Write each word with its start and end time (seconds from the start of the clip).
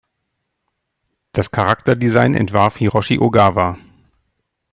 Das 1.31 1.51
Charakterdesign 1.51 2.33
entwarf 2.33 2.77
Hiroshi 2.77 3.19
Ogawa. 3.19 3.77